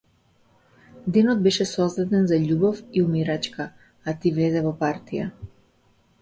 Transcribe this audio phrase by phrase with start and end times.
[1.17, 3.69] Денот беше создаден за љубов и умирачка,
[4.07, 5.29] а ти влезе во партија.